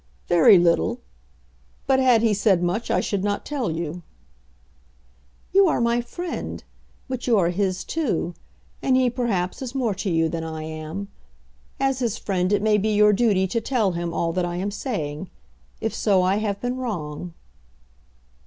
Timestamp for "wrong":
16.77-17.35